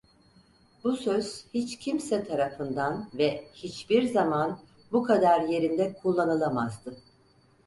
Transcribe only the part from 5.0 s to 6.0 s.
kadar yerinde